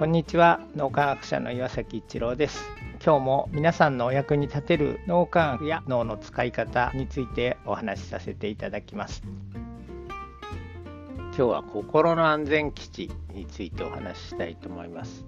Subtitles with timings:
[0.00, 0.60] こんにちは。
[0.76, 2.64] 脳科学者の岩崎一郎です。
[3.04, 9.22] 今日も皆さんのお役に立てる脳科学や脳の使い方についてお話しさせていただきます。
[10.06, 13.10] 今日は心の安全基地。
[13.30, 15.24] についてお話ししたいと思います。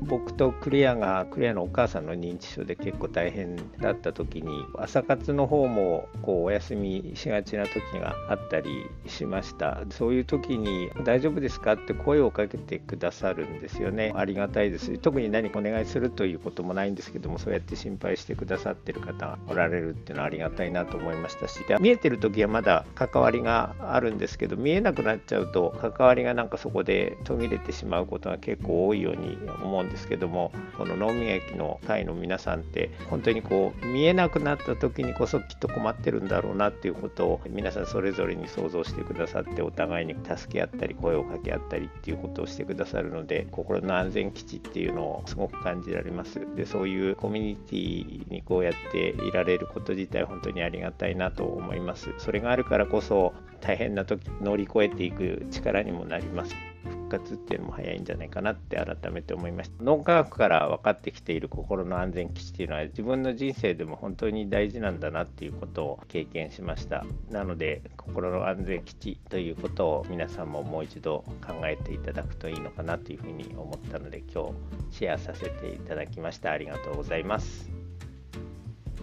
[0.00, 9.82] 僕とクリアがクリアのお母さんの認知症で結構大変だった時に朝活の方もこうお休みしがちな時があったりしました。
[9.90, 14.12] そういう時に「大丈夫ですか?」って声をかけてくださるんですよね。
[14.14, 14.96] ありがたいです。
[14.98, 21.58] 特に何かお願いするということもないんですけどもそうやって心配してくださってる方がおられるっていうのはありがたいなと思いましたし。
[21.80, 46.40] 見えてる時はまだ関わりがあるんですけど見えなくなっちゃうと関わりがなんかそこで途切れてしまうことが結構多いように思うんですけどもこの脳み液の会の皆さんって本当にこう見えなくなった時にこそきっと困ってるんだろうなっていうことを皆さんそれぞれに想像してくださってお互いに助け合ったり声を掛け合ったりっていうことをしてくださるので心の安全基地っていうのをすごく感じられます。
[46.56, 52.08] でそういうコミュニティにこうやっていられること自体本当にありがたいなと思います。
[52.16, 56.54] それがあるからこそ大変な時乗り越えていく力にもなります。
[57.08, 59.82] 活っていうのも早いんじゃないかなって改めて思いました。
[59.82, 67.04] 脳科学から分かってきている心の安全基地っていうのは自分の人生でも本当に大事なんだなっていうことを経験しました。
[67.30, 74.46] なので心の安全基地ということを皆さんももう一度考えていただくといいのかなというふうに思ったので今
[74.90, 76.52] 日シェアさせていただきました。
[76.52, 77.77] ありがとうございます。